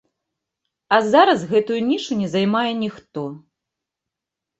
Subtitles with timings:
[0.95, 3.27] А зараз гэтую нішу не займае ніхто.